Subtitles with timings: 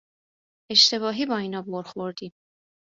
[0.71, 2.33] اشتباهی با اینا بُر خوردی